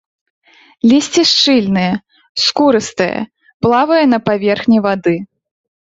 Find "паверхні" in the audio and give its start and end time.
4.31-4.77